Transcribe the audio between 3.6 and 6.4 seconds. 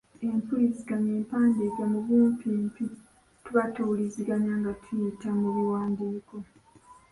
tuwuliziganya nga tuyita mu biwandiiko.